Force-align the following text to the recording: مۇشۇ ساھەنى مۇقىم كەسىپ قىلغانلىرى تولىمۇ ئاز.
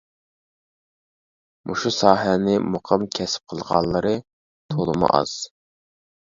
مۇشۇ 1.71 1.91
ساھەنى 1.97 2.55
مۇقىم 2.77 3.05
كەسىپ 3.19 3.53
قىلغانلىرى 3.53 4.15
تولىمۇ 4.75 5.13
ئاز. 5.21 5.37